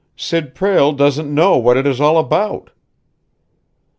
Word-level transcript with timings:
"Sid 0.15 0.55
Prale 0.55 0.93
doesn't 0.97 1.31
know 1.31 1.59
what 1.59 1.77
it 1.77 1.85
is 1.85 2.01
all 2.01 2.17
about!" 2.17 2.71